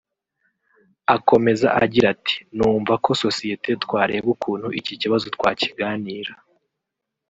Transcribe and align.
Akomeza 1.15 1.67
agira 1.83 2.07
ati 2.15 2.35
“Numva 2.55 2.93
ko 3.03 3.09
sosiyeti 3.23 3.69
twareba 3.83 4.27
ukuntu 4.35 4.67
iki 4.79 4.93
kibazo 5.01 5.25
twakiganira 5.35 6.33